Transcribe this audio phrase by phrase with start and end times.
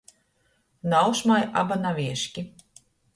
[0.93, 2.47] Nauošmai aba navieški.